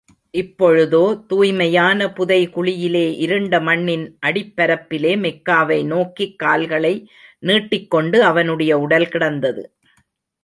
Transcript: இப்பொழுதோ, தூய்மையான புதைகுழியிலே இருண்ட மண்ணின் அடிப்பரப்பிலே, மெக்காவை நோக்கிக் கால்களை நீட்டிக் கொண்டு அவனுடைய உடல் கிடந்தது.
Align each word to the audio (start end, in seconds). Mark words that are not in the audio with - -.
இப்பொழுதோ, 0.37 1.25
தூய்மையான 1.25 2.05
புதைகுழியிலே 2.05 3.03
இருண்ட 3.17 3.59
மண்ணின் 3.59 4.17
அடிப்பரப்பிலே, 4.25 5.11
மெக்காவை 5.17 5.85
நோக்கிக் 5.85 6.39
கால்களை 6.39 6.93
நீட்டிக் 7.39 7.89
கொண்டு 7.89 8.23
அவனுடைய 8.23 8.79
உடல் 8.79 9.07
கிடந்தது. 9.07 9.63